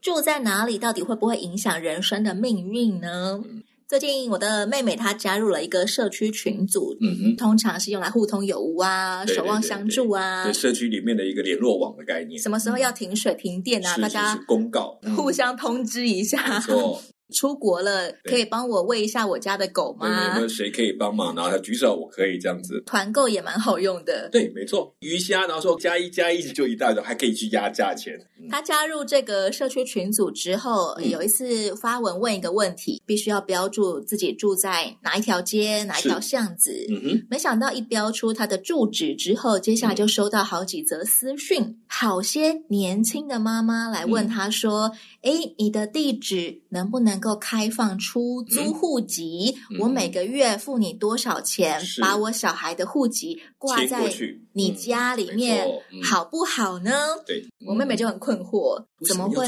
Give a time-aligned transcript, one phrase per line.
[0.00, 3.40] 住在哪里，到底会不会影响人生的命运呢？
[3.44, 12.40] 嗯、最近我的妹妹她加入了一个社区群组，嗯哼，通常是用来互通有无啊，对对对对，守望相助啊，对社区里面的一个联络网的概念。
[12.40, 13.94] 什么时候要停水停电啊？
[13.96, 16.62] 嗯、大家公告，互相通知一下。
[16.68, 16.96] 嗯
[17.32, 20.28] 出国了，可以帮我喂一下我家的狗吗？
[20.28, 21.34] 有没有谁可以帮忙？
[21.34, 22.82] 然后他举手，我可以这样子。
[22.86, 24.28] 团购也蛮好用的。
[24.30, 28.14] 对，没错，鱼虾，然后说加一加一就一大堆，还可以去压价钱。
[28.38, 36.86] 嗯、他加入这个社区群组之后，嗯、有一次发文问一个问题，必须要标注自己住在哪一条街、哪一条巷子。
[36.88, 44.90] 嗯哼，没想到一标出他的住址之后，接下来就收到好几则私讯，嗯、好些年轻的妈妈来问他说
[45.22, 51.80] ：“哎、嗯，你的地址能不能？”能够开放出租户籍，嗯、我每个月付你多少钱？
[51.80, 54.08] 嗯、把我小孩的户籍挂在
[54.52, 56.92] 你家里面，嗯、好不好呢？
[57.26, 59.44] 对，我妹妹就很困惑，嗯、怎么会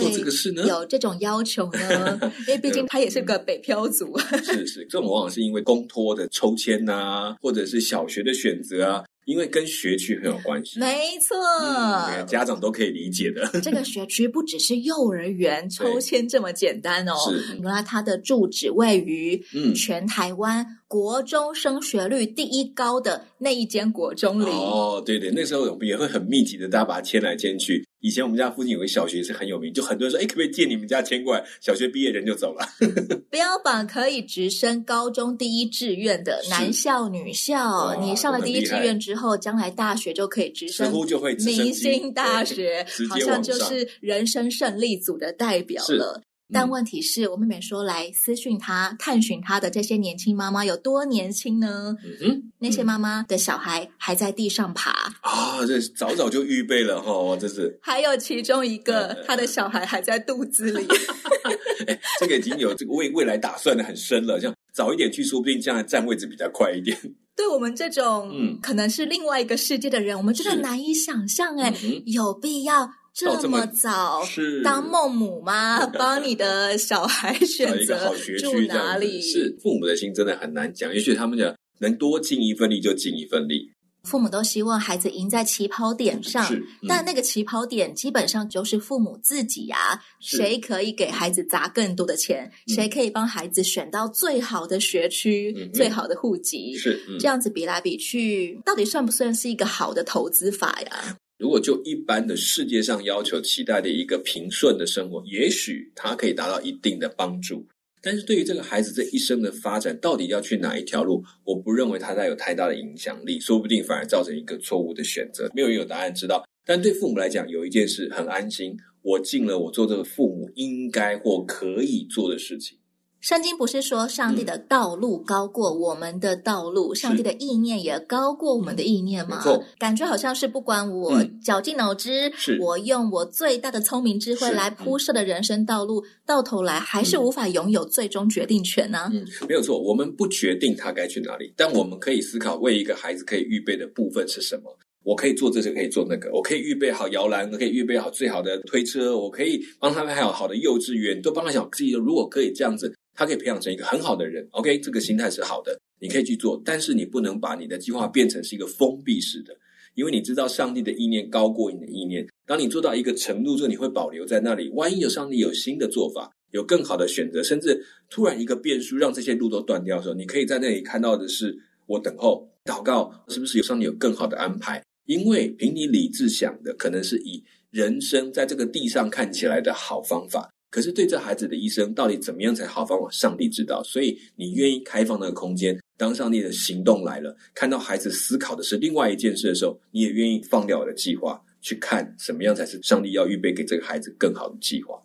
[0.66, 2.18] 有这种要求呢？
[2.48, 4.18] 因为毕竟她也是个北漂族。
[4.18, 9.04] 是是，这种往往是因为公托的抽签啊，或者是小学的选择啊。
[9.24, 13.60] 因为跟学区很有关系，没错，嗯，家长都可以理解的。
[13.60, 19.40] 这个学区不只是幼儿园抽签这么简单哦，是原来它的住址位于
[19.74, 24.50] 全台湾国中升学率第一高的那一间国中里。
[24.50, 27.86] 哦，对对，那时候也会很密集的，大家把它迁来迁去。
[28.02, 32.66] 以前我们家附近有个小学是很有名，就很多人说：“哎，可不可以借你们家迁过来？”小学毕业人就走了。
[33.30, 46.20] 标榜可以直升高中第一志愿的男校、女校，你上了第一志愿之后，将来大学就可以直升，似乎就会明星大学，好像就是人生胜利组的代表了。
[46.52, 51.96] 但问题是我妹妹说，来私讯她探寻她的这些年轻妈妈有多年轻呢？
[52.20, 54.90] 嗯，那些妈妈的小孩还在地上爬
[55.22, 57.78] 啊，这早早就预备了哈，这是。
[57.82, 60.86] 还有其中一个，他的小孩还在肚子里。
[61.88, 66.96] 哎，这个已经有这个未未来打算的很深了，像早一点去，说不定这样占位置比较快一点。
[67.34, 71.74] 对我们这种嗯，可能是另外一个世界的人，我们真的难以想象哎，
[72.04, 72.90] 有必要。
[73.14, 74.22] 这么早
[74.64, 75.86] 当孟母吗？
[75.98, 79.20] 帮你的小孩选择住哪里？
[79.20, 80.92] 是父母的心真的很难讲。
[80.94, 83.70] 也许他们讲能多尽一份力就尽一份力。
[84.04, 90.02] 父母都希望孩子赢在起跑点上，嗯、但那个起跑点基本上就是父母自己呀、啊。
[90.18, 92.50] 谁可以给孩子砸更多的钱？
[92.66, 96.74] 嗯、谁可以帮孩子选到最好的学区、嗯、最好的户籍？
[96.76, 101.16] 是、嗯、这样子比来比去，到底算不算是一个好的投资法呀？
[101.38, 107.66] 如果就一般的世界上要求期待的一个平顺的生活，也许它可以达到一定的帮助。
[108.00, 115.48] 但是对于这个孩子这一生的发展，到底要去哪一条路，我不认为他带有太大的影响力，说不定反而造成一个错误的选择。
[115.54, 116.44] 没有人有答案知道。
[116.64, 122.76] 但对父母来讲，有一件事很安心，我尽了我做这个父母应该或可以做的事情。
[123.22, 129.40] 圣经不是说上帝的道路高过我们的道路，嗯、上帝的意念也高过我们的意念吗？
[129.46, 139.10] 嗯、感觉好像是不管我绞尽脑汁，嗯、我用我最大的聪明智慧来铺设的人生道路，嗯、到头来还是无法拥有最终决定权呢、啊？
[139.14, 144.76] 嗯，没有错，我们不决定他该去哪里，但我们可以思考为一个孩子可以预备的部分是什么。
[145.04, 151.92] 我可以做这些，可以做那个，我可以预备好摇篮，我可以预备好最好的推车，我可以帮他们还有好的幼稚园，都帮他想自己。
[151.92, 152.92] 如果可以这样子。
[153.14, 159.56] 他可以培养成一个很好的人，OK，这个心态是好的，你可以去做，但是你不能把你的计划变成是一个封闭式的，
[159.94, 162.26] 因为你知道上帝的意念高过你的意念。
[162.46, 164.68] 当你做到一个程度之后，你会保留在那里。
[164.70, 171.56] 万一有上帝有新的做法，有更好的选择，甚至突然一个变数让这些路都断掉的时候，你可以在那里看到的是，
[171.86, 174.82] 我等候祷告，是不是有上帝有更好的安排？
[175.06, 180.51] 因为凭你理智想的，可能是以人生在这个地上看起来的好方法。
[180.72, 183.06] 可是对这孩子的一生到底怎么样才好方法？
[183.10, 194.98] 上帝知道，所以你愿意开放那个空间，当上帝的行动来了，看到孩子思考的是另外一件事的时候，你也愿意放掉我的计划，去看什么样才是上帝要预备给这个孩子更好的计划。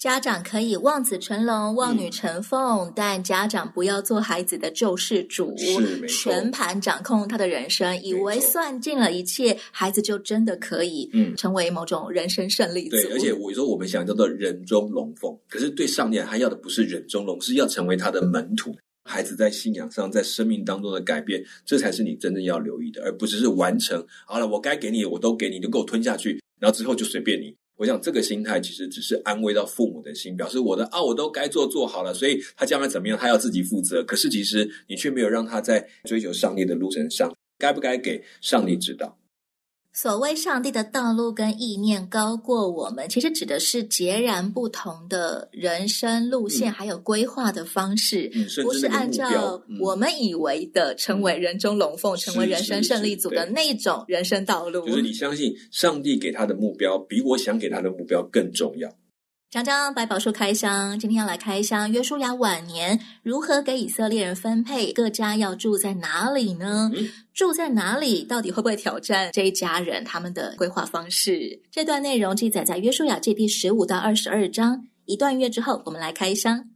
[0.00, 5.54] 家长可以望子成龙、望女成凤，嗯、但家长不要做孩子的救世主，
[6.08, 12.96] 全盘掌控他的人生，以为算尽了一切，孩子就真的可以嗯成为某种人生胜利组。
[12.96, 18.74] 对，而且我说我们想叫做人中龙凤，可是对上帝他要的不是人中龙，是要成为他的门徒。
[19.04, 24.02] 孩子在信仰上，在生命当中的改变，这才是你真正要留意的，而不只是完成。
[24.26, 27.54] 好了，我该给你的我都给你，你就给我吞下去，然后之后就随便你。
[27.80, 34.04] 我想这个心态其实只是安慰到父母的心，表示我的啊，我都该做做好了，所以他将来怎么样，他要自己负责。
[34.04, 39.16] 可是其实你却没有让他在追求上帝的路程上，该不该给上帝指导？
[40.02, 54.86] 所谓上帝的道路跟意念高过我们，其实指的是截然不同的人生路线，还有规划的方式，嗯、不是按照我们以为的成为人中龙凤、嗯、成为人生胜利组的那种人生道路。
[54.86, 58.88] 就是你相信上帝给他的目标，比我想给他的目标更重要。
[59.50, 61.90] 讲讲百宝书开箱，今天要来开箱。
[61.90, 66.88] 约书亚晚年如何给以色列人分配各家要住在哪里呢？
[66.94, 71.60] 嗯、住在哪里，到底会不会挑战这一家人他们的规划方式？
[71.68, 74.86] 这段内容记载在约书亚记第十五到二十二章。
[75.06, 76.66] 一段月之后，我们来开箱。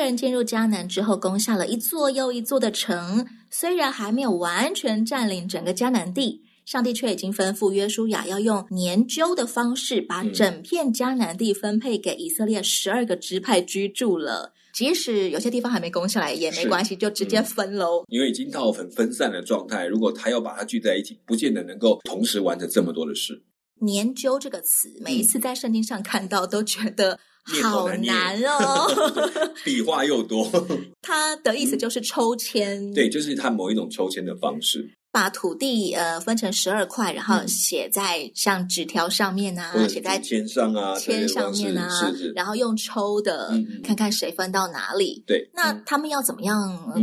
[0.00, 3.26] 人进入迦南之后，攻下了一座又一座的城。
[3.50, 14.52] 虽然还没有完全占领整个迦南地，上帝却已经吩咐约书亚要用年究的方式，把整片迦南地分配给以色列十二个支派居住了。
[14.72, 18.04] 即使有些地方还没攻下来，也没关系，就直接分喽。
[18.08, 23.42] 因为已经到很分散的状态，如果他要把它聚在一起，不见得能够同时完成这么多的事。
[23.80, 27.18] 年究这个词，每一次在圣经上看到，都觉得。
[27.62, 28.86] 好难哦，
[29.64, 30.48] 笔画又多。
[31.02, 34.90] 它的意思就是抽签，对，就是他某一种抽签的方式。
[35.12, 41.88] 把土地呃分成十二块，然后写在像纸条上面啊，写在签上啊，签上面啊，
[42.32, 43.52] 然后用抽的，
[43.82, 45.24] 看看谁分到哪里。
[45.26, 46.56] 对，那他们要怎么样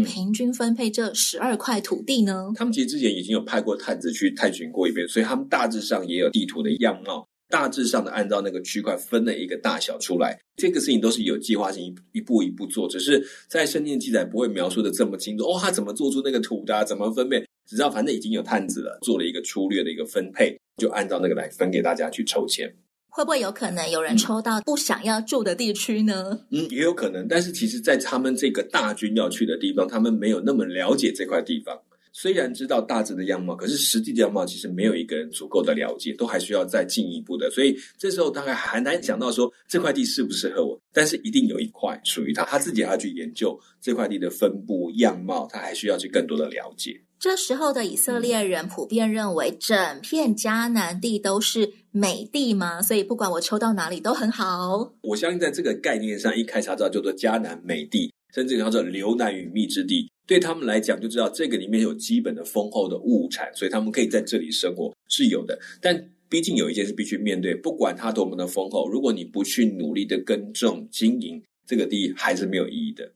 [0.06, 2.50] 平均分配这十二块土地呢？
[2.56, 7.26] 他们其实之前已经有派过探子去探寻过一遍，所以他们大致上也有地图的样貌。
[7.50, 15.44] 大致上的按照那个区块分了一个大小出来，这个事情都是有计划性一一步一步做，只是在圣经记载不会描述的这么清楚。
[15.46, 16.84] 哦，他怎么做出那个土的啊？
[16.84, 17.40] 怎么分配？
[17.68, 22.74] 只知道反正已经有探子了，做了一个粗略的一个分配，就按照那个来分给大家去抽签。
[23.10, 26.40] 会不会有可能有人抽到不想要住的地区呢？
[26.52, 27.28] 嗯，也有可能。
[27.28, 31.76] 但是其实，在他们这个大军要去的地方，他们没有那么了解这块地方。
[32.12, 37.50] 虽然知道大致的样貌，可是实际的样貌其实没有一个人足够的了解，都还需要再进一步的。
[37.51, 47.01] 所以这时候大概很难讲到说这块地适不适合我，但是一定有一块属于他，他自己还要去研究这块地的分布样貌，他还需要去更多的了解。
[47.19, 54.94] 这时候的以色列人普遍认为整片迦南地都是美地嘛，所以不管我抽到哪里都很好。
[55.01, 60.07] 我相信在这个概念上，一开始他知道叫做迦南美地，甚至叫做流奶与蜜之地。
[60.28, 65.57] 对他们来讲，就知道这个里面有基本的丰厚的物产，所以他们可以在这里生活是有的。
[65.81, 66.00] 但
[66.30, 73.12] 毕竟有一件事必须面对，不管它多么的丰厚，如果你不去努力的耕种经营，这个地还是没有意义的。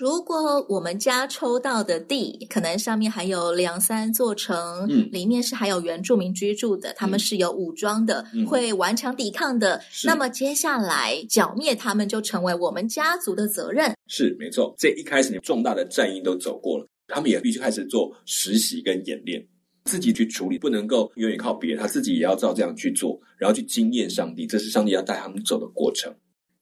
[0.00, 9.78] 如果我们家抽到的地，可能上面还有两三座城，嗯，里面是还有原住民居住的，嗯、他们是有武装的，嗯、会顽强抵抗的。
[10.06, 13.92] 那么接下来剿灭他们就成为我们家族的责任。
[14.06, 19.46] 是没错，这一开始你重大的战役都走过了，他们也必须开始做实习跟演练，
[19.84, 26.10] 自己去处理，不能够永远靠别人，他自己也要照这样去做，然后去经验上帝，这是上帝要带他们走的过程。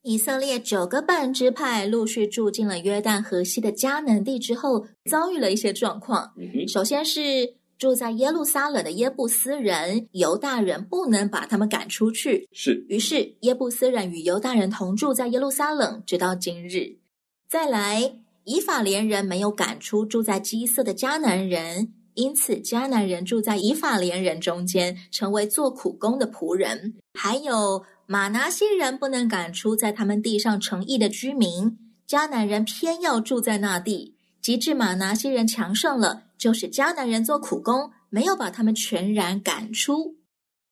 [0.02, 6.32] 以色列九个半支派陆续住进了约旦河西的迦南地之后，遭遇了一些状况。
[6.68, 12.48] 首先是住在耶路撒冷的耶布斯人，犹大人不能把他们赶出去。
[12.52, 16.98] 是，于是耶布斯人与犹大人同住在耶路撒冷，直到今日。
[17.48, 26.94] 再来，以法连人没有赶出住在基色的迦南人，因此迦南人住在以法莲人中间，成为做苦工的仆人。
[27.14, 27.84] 还有。
[28.10, 31.76] 马拿西人不能赶出在他们地上成邑的居民，
[32.08, 34.14] 迦南人偏要住在那地。
[34.40, 40.16] 及至马拿西人强盛了，就是迦南人做苦工，没有把他们全然赶出。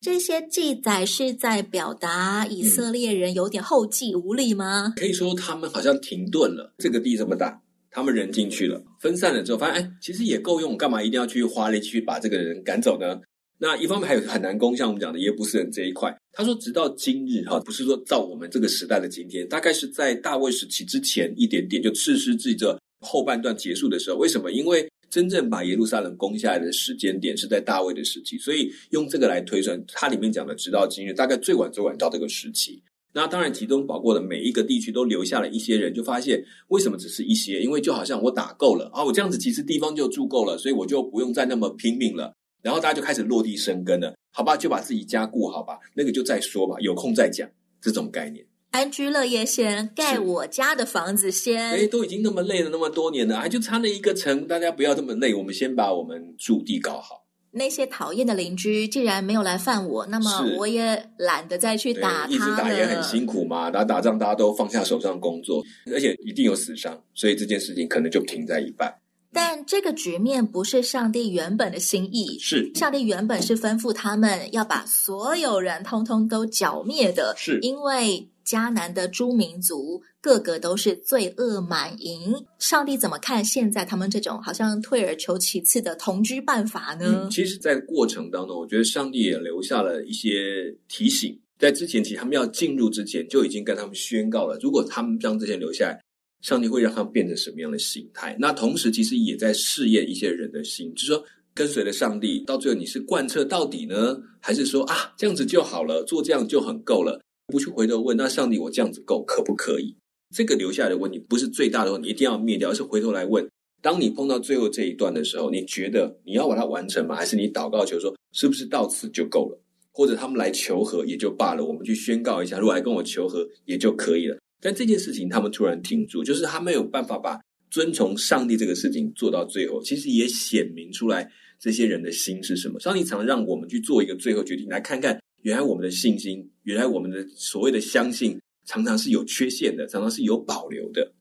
[0.00, 4.94] 这些记载是在表达以色列人有点后继无力吗？
[4.96, 6.72] 可以说他们好像停顿了。
[6.78, 7.60] 这个地这么大，
[7.96, 13.18] 他们人进去了，分散了之后，发现哎，其实也够用，干嘛一定要去花力气去把这个人赶走呢？
[13.58, 16.14] 那一方面还有很难攻，像我们讲的耶布斯人这一块。
[16.34, 24.18] 他说，直到今日哈，不是说到我们这个时代的今天，大概是在大卫时期之前一点点，就士师记这后半段结束的时候。
[24.18, 24.52] 为什么？
[24.52, 32.82] 因为真正把耶路撒冷攻下来的时间点是在大卫的时期，所以用这个来推算，它里面讲的直到今日，大概最晚最晚到这个时期。
[33.16, 37.62] 那当然，其中包括的每一个地区都留下了一些人，就发现为什么只是一些？
[37.62, 42.34] 因为就好像我打够了啊，我这样子其实地方就住够了，所以我就不用再那么拼命了。
[42.62, 47.48] 然后大家就开始落地生根了，好吧，就把自己家顾好吧，那个就再说吧，有空再讲
[47.80, 48.44] 这种概念。
[48.72, 51.70] 安居乐业先，盖我家的房子先。
[51.70, 57.25] 哎，都已经那么累了，那么多年了，还就差那一个城，大家不要这么累，我们先把我们驻地搞好。
[57.56, 62.28] 那些讨厌的邻居既然没有来犯我，那么我也懒得再去打他。
[62.28, 68.94] 一直打也很辛苦嘛，打打仗大家都放下手上工作，而且一定有死伤，所以这件事情可能就停在一半。
[69.32, 78.28] 但这个局面不是上帝原本的心意，是上帝原本是吩咐他们要把所有人通通都剿灭的，是因为。
[78.46, 87.28] 迦南的诸民族个个都是罪恶满盈，上帝怎么看现在他们这种好像退而求其次的同居办法呢？
[87.30, 91.38] 其实，在过程当中，我觉得上帝也留下了一些提醒。
[91.60, 96.00] 在之前，其实他们要进入之前，就已经跟他们宣告了：如果他们将这些留下来，
[96.42, 98.36] 上帝会让他们变成什么样的形态？
[98.40, 107.22] 那同时，其实也在试验一些人的心，就是说，跟随了上帝，到最后你是贯彻到底呢，还是说啊，这样子就好了，做这样就很够了？
[107.46, 109.96] 不去回头问，那上帝，我这样子够可不可以？
[110.36, 113.48] 这个留下来的问题不是最大的问题，一定要灭掉，而是回头来问：
[113.80, 117.16] 当你碰到最后这一段的时候，你觉得你要把它完成吗？
[117.16, 119.58] 还是你祷告求说，是不是到此就够了？
[119.92, 124.36] 或者他们来求和也就罢了，我们去宣告一下，如果来跟我求和也就可以了。
[124.60, 127.40] 但这件事情他们突然停住，就是他没有办法把
[127.70, 129.80] 遵从上帝这个事情做到最后。
[129.82, 131.26] 其实也显明出来
[131.58, 132.78] 这些人的心是什么。
[132.78, 135.18] 上帝常让我们去做一个最后决定，来看看。
[135.40, 141.12] 原来我们的信心，原来我们的所谓的相信，常常是有缺陷的，常常是有保留的。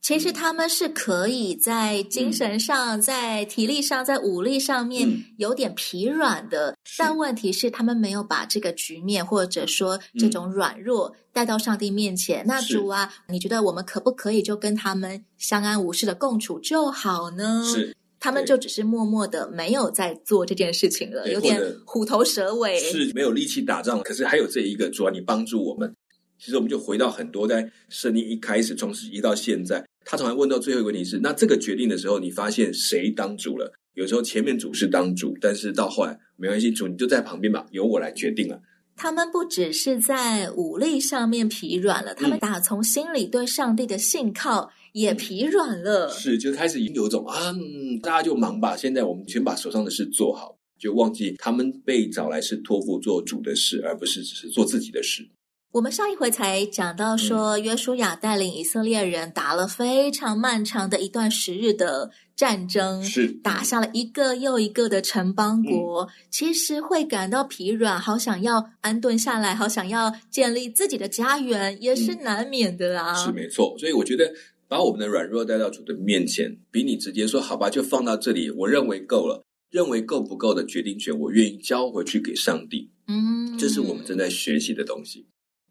[0.00, 12.44] 其实他们是可以在精神上、嗯、在体力上、在武力上面有点疲软的，嗯、但问题是他们没有把这个局面或者说这种软弱带到上帝面前。
[12.44, 17.64] 嗯、那主啊，你觉得我们可不可以就跟他们相安无事的共处就好呢？
[17.64, 17.94] 是。
[18.20, 24.02] 他们就只是默默的没有在做这件事情了，有点虎头蛇尾，是没有力气打仗。
[24.02, 25.94] 可是还有这一个，主啊，你帮助我们。
[26.38, 33.72] 其实我们就回到很多在圣经一开始从始一到现在，他从来问到最后一个问题是：那这个决定的时候，你发现谁当主了？
[33.94, 38.60] 有时候前面主是当主，但是到后来没关系，主你就在旁边吧，由我来决定了。
[38.96, 44.70] 他们不只是在武力上面疲软了，他们打从心里对上帝的信靠。
[44.92, 48.74] 也疲软了，是就开始已经有一种啊、嗯，大家就忙吧。
[48.76, 55.28] 现在我们先把手上的事做好，就忘记他们被找来是托付做主的事，而不是只是做自己的事。
[55.70, 66.04] 我们上一回才讲到说，约书亚带领以色列人打了非常漫长的一段时日的战争，是打下了一个又一个的城邦国。
[66.04, 73.12] 嗯、其实会感到疲软，好想要安顿下来，好想要建立自己的家园，也是难免的啊。
[73.12, 74.32] 嗯、是没错，所以我觉得。
[74.70, 79.42] 把我们的软弱带到主的面前，比你直接说好吧，就放到这里，我认为够了。
[79.70, 82.90] 认为够不够的决定权，我愿意交回去给上帝。
[83.06, 85.26] 嗯，这是我们正在学习的东西。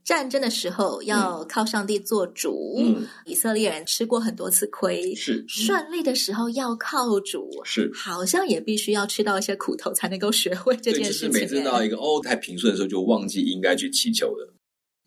[0.07, 2.75] 战争的时候要靠上帝做主。
[2.77, 11.27] 嗯，以色列人吃过很多次亏，是顺利的时候要靠主，是好像也必须要吃到一些苦头才能够学会这件事情。
[11.27, 14.53] 就是每次到一个哦太平顺的时候，就忘记应该去祈求了。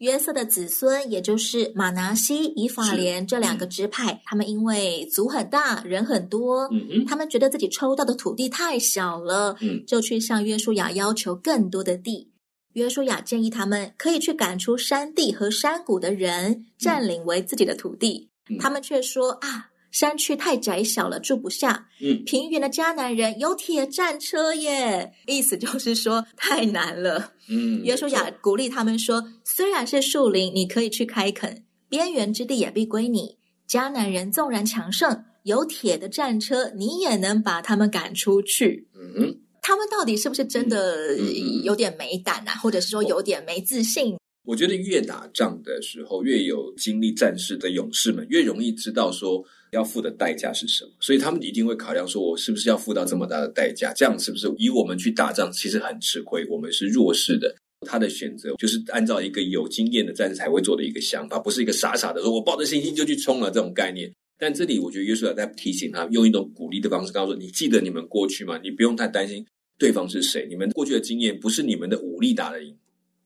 [0.00, 12.28] 约瑟的子孙，也就是马拿西、以法莲这两个支派，嗯、他们因为族很大，人很多，嗯嗯他们觉得自己抽到的土地太小了，嗯、就去向约书亚要求更多的地。
[12.74, 18.30] 约书亚建议他们可以去赶出山地和山谷的人，占领为自己的土地。
[18.48, 19.68] 嗯、他们却说啊。
[19.90, 21.88] 山区太窄小了，住不下。
[22.00, 27.32] 嗯，平原的迦南人有铁战车耶，意思就是说太难了。
[27.48, 33.36] 嗯，约书亚鼓励他们说：“虽然是树林，你可以去开垦；边缘之地也必归你。
[33.68, 41.16] 迦南人纵然强盛，有铁的战车，你也能把他们赶出去。”嗯，他们到底是不是真的
[41.62, 42.54] 有点没胆啊？
[42.56, 44.16] 或者是说有点没自信？
[44.44, 49.44] 我觉得越打仗的时候，越有经历战事的勇士们，越容易知道说。
[49.70, 50.90] 要付的代价是什么？
[50.98, 53.92] 所以他们一定会考量说，我是不是要付到这么大的代价？
[53.94, 56.44] 这样是不是以我们去打仗，其实很吃亏？
[56.50, 57.54] 我们是弱势的。
[57.86, 64.12] 他的选择就是按照一个有经验的战士才会做的一个想法，不是一个傻傻的说我抱着信心就去冲了这种概念。
[64.36, 68.58] 但这里我觉得约书亚在提醒他，用一种鼓励的方式，告诉说：你记得你们过去吗？
[68.64, 69.46] 你不用太担心
[69.80, 70.46] 对方是谁。
[70.49, 72.76] 你们过去的经验不是你们的武力打得赢，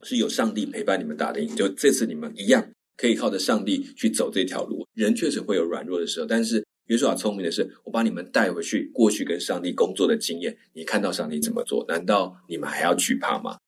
[0.03, 1.55] 是有上帝陪伴你们打得赢。
[1.57, 2.65] 就这次你们一样
[2.97, 4.87] 可以靠着上帝去走这条路。
[4.95, 13.59] 人确实会有软弱的时候，但是约书亚聪明的是，我把你们带回去过去跟上帝工作的经验，你看到上帝怎么做，难道你们还要惧怕吗？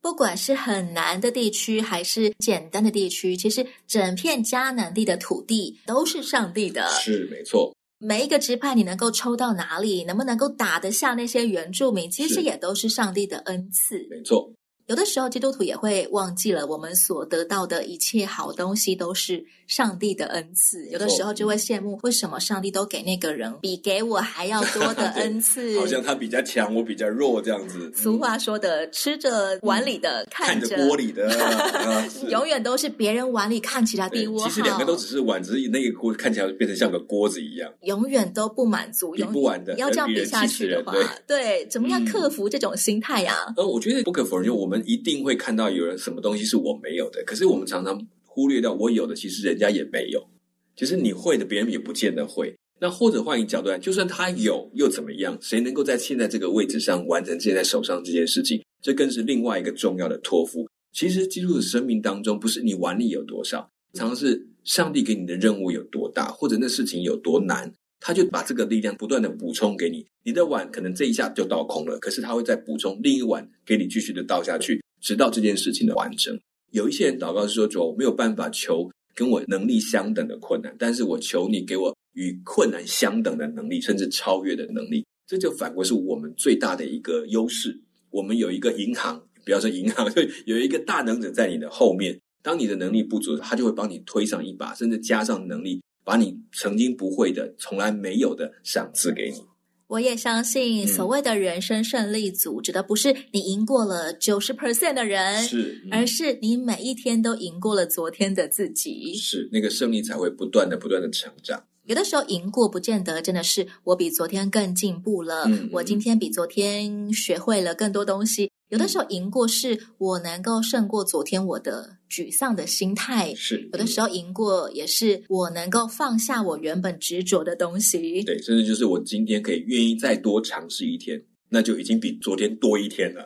[0.00, 6.88] 不管是很难的地区还是简单的地区，其实整片迦南地的土地都是上帝的。
[6.88, 7.72] 是，没错。
[8.04, 14.08] 每一个支派你能够抽到哪里，能不能够打得下那些原住民，其实也都是上帝的恩赐。
[14.10, 14.52] 没错。
[14.86, 20.86] 有的时候，基督徒也会忘记了，我们所得到的一切好东西都是上帝的恩赐。
[20.88, 25.78] 有的时候就会羡慕，为什么上帝都给那个人比给我还要 多的恩赐？
[25.78, 27.92] 好像他比较强，我比较弱这样子。
[27.94, 31.30] 俗话说的，吃着碗里的，看着锅里的，
[32.28, 34.48] 永远都是别人碗里看起来比我好。
[34.48, 39.74] 其实两个都只是碗，只是那个锅看起来变成像个锅子一样，永远都不满足，比不完的。
[39.76, 40.92] 要这样比下去的话，
[41.26, 43.36] 对，怎么样克服这种心态呀？
[43.56, 44.71] 呃，我觉得不可否认，就我们。
[44.72, 50.26] 我们一定会看到有人什么东西是我没有的，可是我们常常忽略掉我有的，其实人家也没有。
[50.74, 52.54] 其实你会的，别人也不见得会。
[52.80, 55.36] 那或者换一个角度来，就算他有又怎么样？
[55.42, 58.62] 谁能够在现在这个位置上完成现在手上这件事情？
[58.80, 60.66] 这更是另外一个重要的托付。
[60.94, 67.70] 其实基督的生命当中，不是你碗里有多少，常常是上帝给你的任务有多大，或者那事情有多难。
[68.04, 76.36] 他就把这个力量不断的补充给你，你的碗可能这一下就倒空了，可是他会再补充另一碗给你继续的倒下去，直到这件事情的完成。
[76.72, 85.06] 有一些人祷告是说，主，我没有办法求跟我能力相等的困难，但是我求你给我与困难相等的能力，甚至超越的能力。
[85.28, 87.80] 这就反过是我们最大的一个优势。
[88.10, 95.80] 我们有一个银行，不要说银行，就 有一个大能者在你的后面，当你的能力不足，他就会帮你推上一把，甚至加上能力。
[96.04, 99.42] 把你曾经不会的、从来没有的赏赐给你。
[99.88, 109.14] 我也相信，所谓的人生胜利组，嗯、指的不是你赢过了九十 percent 的人，是，嗯、而是你每一天都赢过了昨天的自己。
[109.14, 111.62] 是，那个胜利才会不断的、不断的成长。
[111.84, 118.50] 有的时候赢过，不见得真的是我比昨天更进步了，嗯、我今天比昨天学会了更多东西。
[118.68, 133.24] 有的时候赢过是我能够胜过昨天我的沮丧的心态，是有的时候赢过也是我能够放下我原本执着的东西，对，甚至就是我今天可以愿意再多尝试一天，那就已经比昨天多一天了。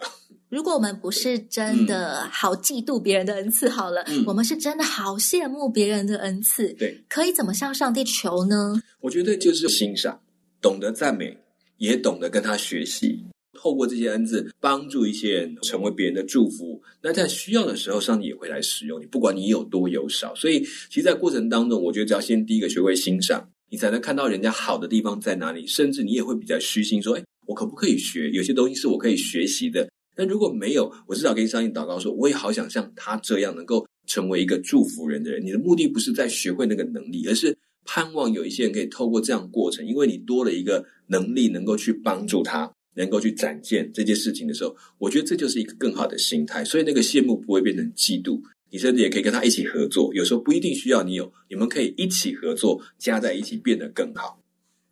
[0.48, 8.80] 如果我们不是真的好嫉妒别人的恩赐，好了，嗯、我们是真的好羡慕别人的恩赐，对，可以怎么向上帝求呢？
[9.00, 10.20] 我觉得就是欣赏，
[10.62, 11.36] 懂得赞美，
[11.78, 13.24] 也懂得跟他学习。
[13.56, 16.80] 透过这些恩赐，帮助一些人成为别人的祝福。
[17.02, 20.34] 那在需要的时候，上帝也会来使用你，不管你有多有少。
[20.34, 25.66] 所以，其实，在过程当中，我觉得只要先第一个学会欣赏，你才能看到人家好的地方在哪里。
[25.66, 28.30] 甚至你也会比较虚心说：“哎，我可不可以学？
[28.30, 42.72] 有些东西是我可以学习的。”但如果没有，我至少跟上帝祷告说：“我也好想像他这样，能够成为一个祝福人的人。”你的目的不是在学会那个能力，而是盼望有一些人可以透过这样过程，因为你多了一个能力，能够去帮助他。
[42.96, 46.64] 能够去展现这件事情的时候，我觉得这就是一个更好的心态。
[46.64, 50.12] 所以那个羡慕不会变成嫉妒，你甚至也可以跟他一起合作。
[50.14, 54.40] 有时候不一定需要你有，你们可以一起合作，加在一起变得更好。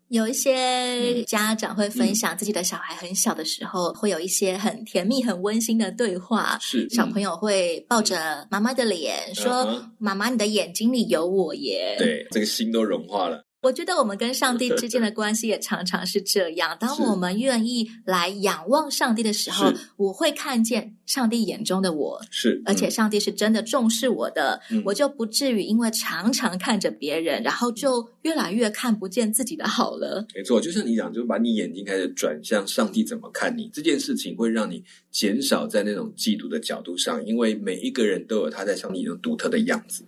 [0.09, 6.59] 有一些家长会分享自己的小孩很小的时候，嗯、会有一些很甜蜜、很温馨的对话。
[6.61, 13.43] 是小朋友会抱着妈妈的脸、嗯、说：“妈妈，你的眼睛里有我耶。”对，这个心都融化了。
[13.64, 16.77] 我觉得我们跟上帝之间的 关系也常常是这样。
[16.79, 30.27] 当我们愿意来仰望上帝的时候，我会看见上帝眼中的我，是，而且上帝是真的重视我的，嗯、我就不至于因为常常看着别人，然后就越来越看不见自己的好了。
[30.35, 40.05] 没错，就像你讲，就把你眼睛开始转向上帝怎么看你这件事情，会让你减少在那种嫉妒的角度上，因为每一个人都有他在上帝中独特的样子。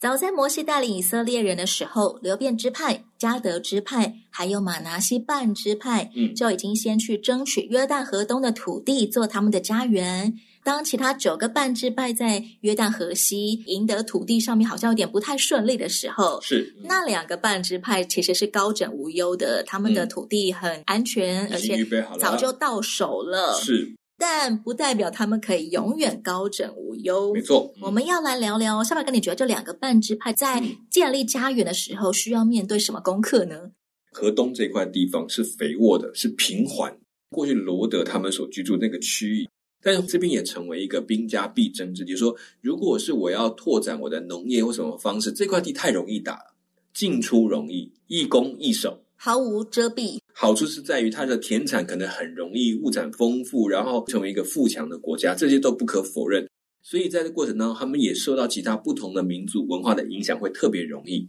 [0.00, 10.32] 早在摩西带领以色列人的时候，流变支派、迦得支派，还有马拿西半支派，嗯，就已经先去争取约旦河东的土地做他们的家园。
[10.64, 21.86] 当其他九个半支派在约旦河西赢得土地上面好像有点不太顺利的时候，是那两个半支派其实是高枕无忧的，他们的土地很安全，嗯，而且
[22.18, 23.52] 早就到手了。
[23.60, 23.94] 是。
[24.20, 27.32] 但不代表他们可以永远高枕无忧。
[27.32, 33.70] 没错，我们要来聊聊下面跟，你觉得这两个半支派在建立家园的时候需要面对什么功课呢？
[34.12, 36.94] 河东这块地方是肥沃的，是平缓。
[37.30, 39.48] 过去罗德他们所居住那个区域，
[39.82, 42.14] 但是这边也成为一个兵家必争之地。
[42.14, 46.54] 说，如果是我要拓展我的农业或什么方式，这块地太容易打了，
[46.92, 50.18] 进出容易，易攻易守，毫无遮蔽。
[50.40, 56.48] 好处是在于它的田产可能很容易，物产丰富，然后成为一个富强的国家，这些都不可否认。
[56.82, 61.28] 所以在这过程当中，他们也受到其他不同的民族文化的影响，会特别容易。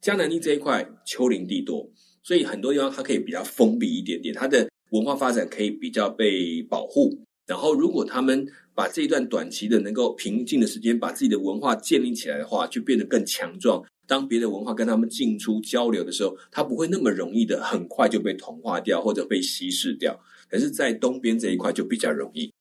[0.00, 1.86] 江南地这一块丘陵地多，
[2.22, 4.66] 所以很多地方它可以比较封闭一点点，它的。
[4.90, 13.84] 文化发展可以比较被保护，然后如果他们把这一段短期的能够平静的时间，把自己的文化建立起来的话，就变得更强壮。
[14.06, 20.18] 当别的文化跟他们进出交流的时候，它不会那么容易的很快就被同化掉或者被稀释掉。
[20.48, 22.52] 可是，在东边这一块就比较容易。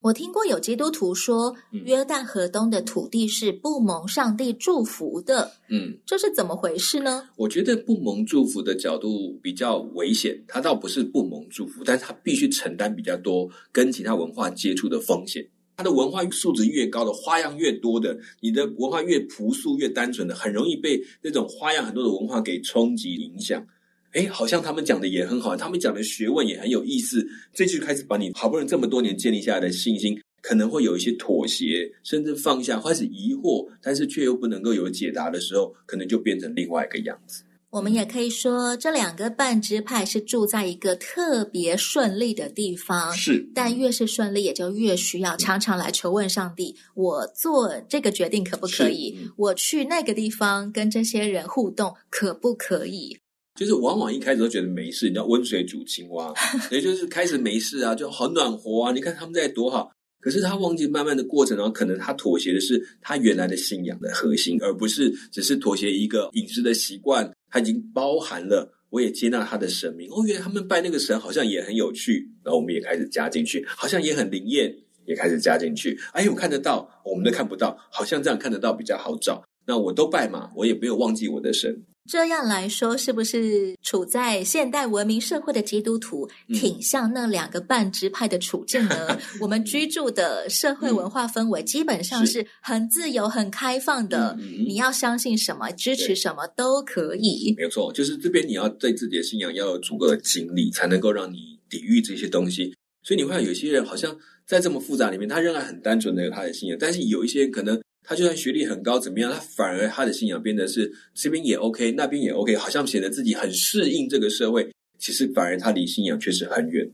[0.00, 5.50] 我听过有基督徒说，约旦河东的土地是不蒙上帝祝福的。
[5.70, 7.30] 嗯，这是怎么回事呢？
[7.36, 10.44] 我觉得不蒙祝福的角度比较危险。
[10.46, 15.42] 他倒不是不蒙祝福，但是他必须承担比较多跟其他文化接触的风险。
[15.76, 23.66] 他的文化素质越高的，花样越多的，你的文化越朴素、越单纯的，很容易被那种花样很多的文化给冲击影响。
[24.12, 27.26] 哎，好像他们讲的也很好，他们讲的学问也很有意思。
[27.52, 37.42] 这就开始把你好不容易这么多年建立下来的信心，可能会有一些妥协，甚至放下，开始疑惑，但是却又不能够有解答的时候，可能就变成另外一个样子。
[37.74, 43.44] 我们也可以说，这两个半支派是住在一个特别顺利的地方，是。
[43.52, 49.18] 但越是顺利，也就越需要常常来求问上帝：我做这个决定可不可以？
[49.36, 53.18] 我去那个地方跟这些人互动可不可以？
[53.58, 56.32] 就是往往一开始都觉得没事，你知道温水煮青蛙，
[56.70, 58.92] 也就是开始没事啊，就好暖和啊。
[58.92, 67.28] 你看他们在多好，可是他忘记慢慢的过程，然后可能他妥协的是他原来的信仰的核心，而不是只是妥协一个饮食的习惯。
[67.54, 70.10] 他已经包含了，我也接纳他的神明。
[70.10, 74.74] 哦，原来他们拜那个神好像也很有趣，然后我们也开始加进去，好像也很灵验，
[75.06, 75.96] 也开始加进去。
[76.12, 79.44] 哎，我看得到，我们都看不到，好像这样看得到比较好找。
[79.68, 81.84] 那我都拜嘛，我也没有忘记我的神。
[82.06, 89.06] 这样来说，是不是处在现代文明社会的基督徒挺像那两个半支派的处境呢？
[89.08, 94.36] 嗯、 我们居住的社会文化氛围基本上是很自由、很开放的。
[94.38, 97.54] 嗯、你要相信什么、支持什么都可以。
[97.56, 102.74] 没有错，就是这边你要对自己的信仰要有足够的经历，才能够让你抵御这些东西。
[103.02, 104.14] 所以你会有些人好像
[104.46, 107.80] 在这么复杂里面，他仍然很单纯的有他的信仰，但是有一些人可能。
[108.04, 109.32] 他就算学历很高，怎么样？
[109.32, 114.70] 他反而他的信仰变得是这边也 OK，那边也 OK，好像显得自己很适应这个社会。
[114.98, 116.88] 其实反而他离信仰确实很远。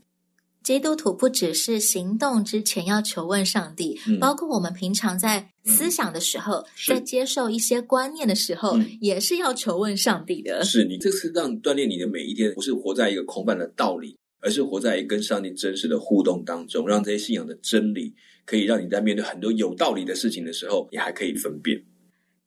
[0.63, 10.63] 基督徒不只是行动之前要求问上帝，嗯、包括我们平常在思想的时候，嗯、在接受一些观念的时候，嗯、也是要求问上帝的。
[10.63, 18.13] 是你这次让你锻炼你的每一天，不是活在一个空泛的道理，而是活在跟上帝真实的互动当中，让这些信仰的真理。
[18.45, 21.81] 可以让你在面对很多有道理的事情的时候，你还可以分辨。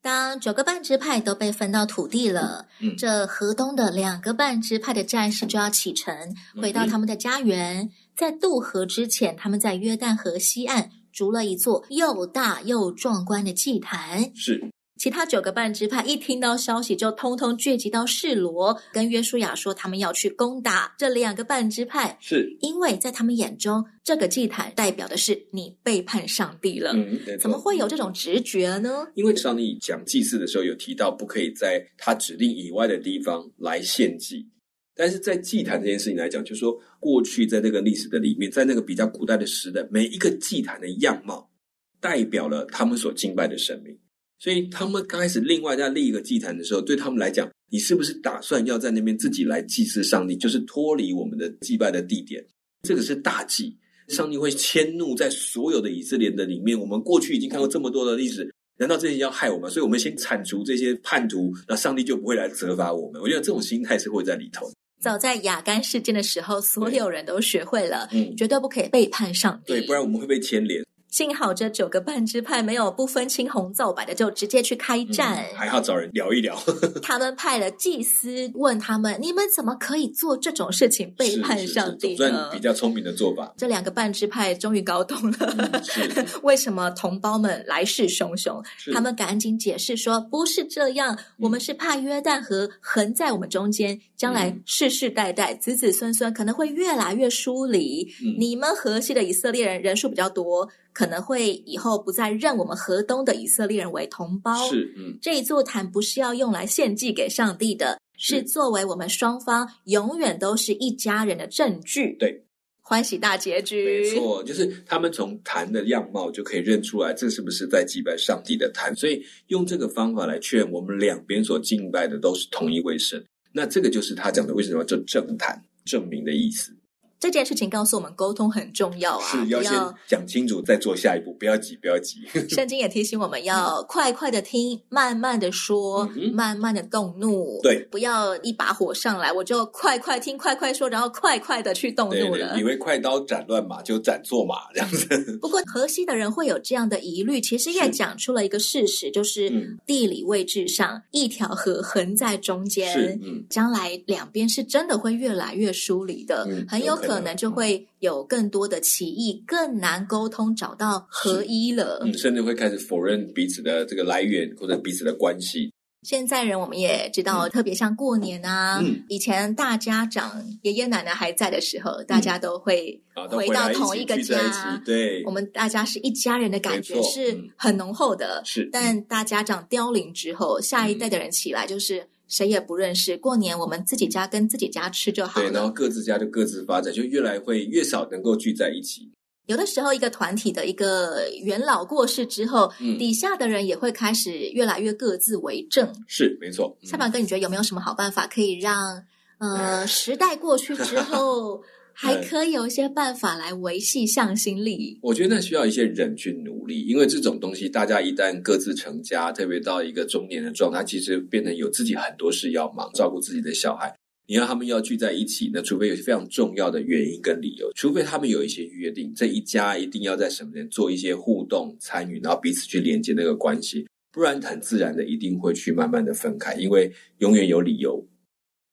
[0.01, 6.15] 当九个半支派都被分到土地了，嗯，这河东的两个半支派的战士就要启程，
[6.61, 7.81] 回到他们的家园。
[7.81, 14.31] 嗯，在渡河之前，他们在约旦河西岸筑了一座又大又壮观的祭坛。
[14.35, 14.71] 是。
[14.97, 22.17] 其他九个半支派一听到消息，就通通聚集到示罗，跟约书亚说，他们要去攻打这两个半支派。
[22.21, 26.93] 是，因为在他们眼中，这个祭坛代表的是你背叛上帝了。
[26.95, 29.05] 嗯，怎么会有这种直觉呢？
[29.15, 34.47] 因为上帝讲祭祀的时候有提到，不可以在他指定以外的地方来献祭。
[34.95, 41.51] 但是在祭坛这件事情来讲，就是说过去在那个历史的里面，在那个比较古代的时代，每一个祭坛的样貌，
[41.99, 43.93] 代表了他们所敬拜的神明。
[44.39, 50.35] 所以他们刚开始另外在立一个祭坛的时候，对他们来讲，你是不是打算要在那边自己来祭祀上帝？
[50.35, 52.45] 就是脱离我们的祭拜的地点，
[52.83, 53.75] 这个是大忌。
[54.09, 56.79] 上帝会迁怒在所有的以色列的里面。
[56.79, 59.71] 我们过去已经看过这么多的历史，难道这些要害我们？
[59.71, 63.19] 所以我们先铲除这些叛徒，那上帝就不会来责罚我们。
[63.19, 64.69] 我觉得这种心态是会在里头。
[65.01, 70.83] 早在雅干事件的时候，所有人都学会了，嗯，绝对不可以背叛上帝，对，不然我们会被牵连。
[71.15, 76.61] 幸好这九个半支派没有不分青红皂白的就直接去开战，嗯、还好找人聊一聊。
[77.01, 83.53] 他们派了祭司问他们：“你们怎么可以做这种事情，背叛上帝呢？”是是是，算比较聪明的做法。
[83.55, 88.61] 这两个半支派终于搞懂了，嗯、 为什么同胞们来势汹汹。
[88.91, 98.05] 他们赶紧解释说：“不是这样，我们是怕约旦河横在我们中间，将来世世代代、子子孙孙可能会越来越疏离。
[98.21, 104.55] 嗯、你们河西的以色列人人数比较多。”可能会以后不再认我们河东的以色列人为同胞。
[104.69, 112.15] 是，嗯，这一座坛不是要用来献祭给上帝的，是作为我们双方永远都是一家人的证据。
[112.17, 112.41] 对。
[112.87, 118.95] 欢喜大结局，没错，就是他们从坛的样貌就可以认出来，这是不是在祭拜上帝的坛。
[118.95, 123.25] 所以用这个方法来劝，我们两边所敬拜的都是同一位神。
[123.51, 126.71] 那这个就是他讲的为什么要做证坛，证明的意思。
[127.19, 129.25] 这件事情告诉我们，沟通很重要啊！
[129.25, 129.71] 是要先
[130.07, 132.19] 讲清楚，再做下一步，不要急，不要急。
[132.49, 137.59] 圣经也提醒我们要快快的听，慢慢的说，嗯、慢慢的动怒。
[137.61, 142.49] 对，不要一把火上来，我就快快听，快快说，然后快快的去动怒了。
[142.49, 145.07] 对对，以为快刀斩乱麻，就斩错马这样子。
[145.41, 157.35] 不过，河西的人会有这样的疑虑，其实也讲出了一个事实，是就是地理位置上，一条河横在中间，将来两边是真的会越来越疏离的，嗯、很有可能。
[157.35, 161.99] 就会有更多的歧义，更难沟通，找到合一了。
[162.01, 165.69] 嗯，甚至会开始否认彼此的这个来源或者彼此的关系。
[166.03, 174.39] 现在人我们也知道，嗯、特别像过年啊，嗯、以前大家长爷爷奶奶还在的时候，大家都会回到同一个家，
[174.71, 178.41] 嗯、对，我们大家是一家人的感觉是很浓厚的。
[178.45, 182.07] 是，但大家长凋零之后，下一代的人起来就是。
[182.27, 185.47] 谁也不认识，过年我们自己家跟自己家吃就好了。
[185.47, 189.11] 对，然后各自家就各自发展，就越来会越少能够聚在一起。
[189.45, 195.87] 有的时候，一个团体的一个元老过世之后，嗯，底下的人也会开始越来越各自为政。
[196.07, 196.75] 是，没错。
[196.85, 199.03] 蔡板哥，你觉得有没有什么好办法可以让
[199.37, 201.61] 呃时代过去之后？
[201.95, 204.99] 还可以有一些办法来维系向心力。
[205.01, 213.95] 我觉得那需要一些人去努力，因为这种东西，大家一旦各自成家，特别到一个中年的状态，其实变成有自己很多事要忙，照顾自己的小孩。
[214.27, 228.03] 你让他们要聚在一起，那除非有非常重要的原因跟理由，除非他们有一些约定，这一家一定要在什么人做一些互动参与，然后彼此去连接那个关系，不然很自然的一定会去慢慢的分开，因为永远有理由。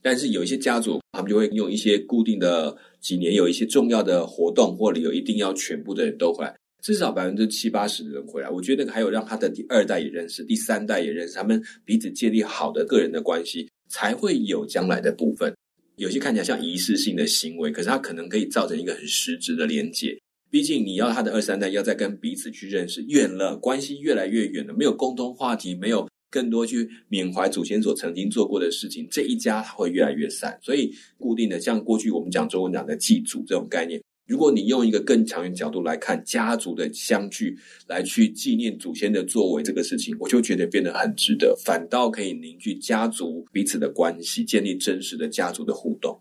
[0.02, 8.50] 但是有一些家族，他们就会用一些固定的几年，有一些重要的活动或理由，一定要全部的人都回来，至少百分之七八十的人回来。
[8.50, 15.54] 我觉得还有让他的第二代也认识，第三代也认识，他们彼此建立好的个人的关系，才会有将来的部分。
[15.96, 20.18] 有些看起来像仪式性的行为，可是它可能可以造成一个很实质的连接。
[20.50, 26.06] 毕竟你要他的二三代要再跟彼此去认识，远了，关系越来越远了，没有共同话题，没有。
[26.32, 30.58] 更多去缅怀祖先所曾经做过的事情，这一家会越来越散。
[30.62, 46.18] 所以，固定的像过去我们讲中文讲的祭祖这种概念，如果你用一个更长远角度来看家族的相聚，来去纪念祖先的作为这个事情，我就觉得变得很值得，反倒可以凝聚家族彼此的关系，建立真实的家族的互动。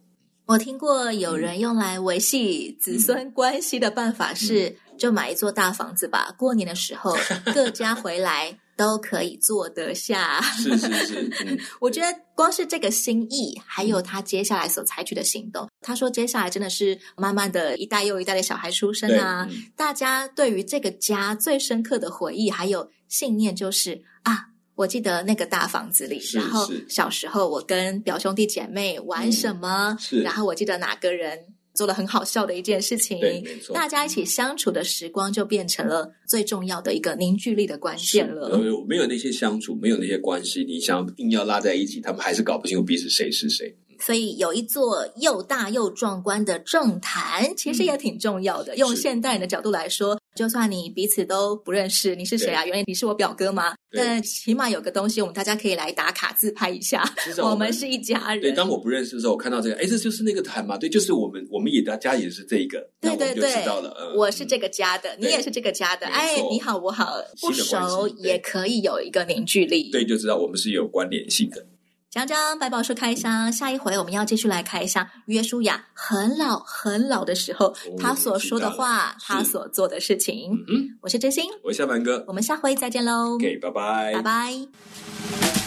[0.47, 7.15] 我听过有人用来维系子孙关系的办法是，嗯、就买一座大房子吧，过年的时候
[7.55, 8.59] 各家回来。
[8.81, 11.29] 都可以坐得下，是是是。
[11.45, 15.69] 嗯、我觉得光是这个心意，还有他接下来所采取的行动。
[15.81, 31.37] 他说，接下来真的是慢慢的一代又一代的小孩出生啊，嗯、大家对于这个家最深刻的回忆还有信念，就是啊，我记得那个大房子里，然后小时候我跟表兄弟姐妹玩什么，嗯、然后我记得哪个人。
[31.73, 38.57] 做了很好笑的一件事情，对，没错，大家一起相处的时光就变成了最重要的一个凝聚力的关键了。
[38.87, 43.75] 没有那些相处，没有那些关系，你想硬要拉在一起，他们还是搞不清楚彼此谁是谁。
[43.99, 48.73] 所以有一座又大又壮观的政坛，其实也挺重要的。
[48.73, 52.65] 嗯、用现代人的角度来说，就算你彼此都不认识，你是谁啊？
[52.65, 53.73] 原来你是我表哥吗？
[53.91, 57.03] 对但起码有个东西，我们大家可以来打卡自拍一下。
[57.37, 58.41] 我们，我们是一家人。
[58.41, 60.77] 对，当我不认识的时候，我看到这个，哎，这就是那个团嘛？
[60.77, 62.89] 对，就是我们，我们也大家也是这个。
[63.01, 63.93] 对对对，知道了。
[63.99, 66.07] 嗯、我是这个家的，你也是这个家的。
[66.07, 69.89] 哎，你好，我好，不熟也可以有一个凝聚力。
[69.91, 71.65] 对，就知道我们是有关联性的。
[72.11, 80.51] 讲讲百宝书开箱，下一回我们要继续来开箱约书亚很老很老的时候，哦、他所说的话，他所做的事情。
[80.67, 83.35] 嗯，我是真心，我是夏凡哥，我们下回再见喽。
[83.35, 85.60] OK，拜拜，拜拜。